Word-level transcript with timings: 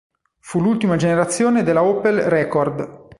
Fu 0.39 0.59
l'ultima 0.59 0.95
generazione 0.95 1.61
della 1.61 1.83
Opel 1.83 2.23
Rekord. 2.23 3.05